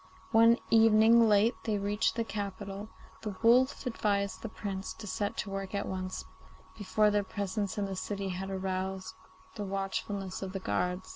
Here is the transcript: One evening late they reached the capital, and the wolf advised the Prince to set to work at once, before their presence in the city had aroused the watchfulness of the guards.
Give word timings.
One 0.31 0.57
evening 0.71 1.29
late 1.29 1.53
they 1.65 1.77
reached 1.77 2.15
the 2.15 2.23
capital, 2.23 2.79
and 2.79 2.89
the 3.21 3.35
wolf 3.43 3.85
advised 3.85 4.41
the 4.41 4.49
Prince 4.49 4.93
to 4.93 5.05
set 5.05 5.37
to 5.37 5.51
work 5.51 5.75
at 5.75 5.87
once, 5.87 6.25
before 6.75 7.11
their 7.11 7.23
presence 7.23 7.77
in 7.77 7.85
the 7.85 7.95
city 7.95 8.29
had 8.29 8.49
aroused 8.49 9.13
the 9.53 9.63
watchfulness 9.63 10.41
of 10.41 10.53
the 10.53 10.59
guards. 10.59 11.09